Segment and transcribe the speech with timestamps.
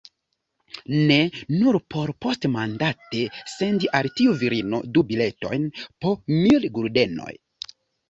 [1.11, 1.17] Ne;
[1.55, 3.23] nur por poŝtmandate
[3.59, 7.33] sendi al tiu virino du biletojn po mil guldenoj.